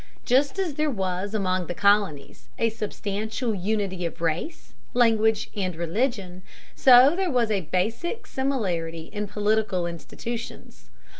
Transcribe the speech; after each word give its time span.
Just 0.25 0.57
as 0.57 0.73
there 0.73 0.89
was 0.89 1.35
among 1.35 1.67
the 1.67 1.75
colonies 1.75 2.49
a 2.57 2.69
substantial 2.71 3.53
unity 3.53 4.03
of 4.03 4.19
race, 4.19 4.73
language, 4.95 5.51
and 5.55 5.75
religion, 5.75 6.41
so 6.73 7.15
there 7.15 7.29
was 7.29 7.51
a 7.51 7.61
basic 7.69 8.25
similarity 8.25 9.11
in 9.13 9.27
political 9.27 9.85
institutions. 9.85 10.89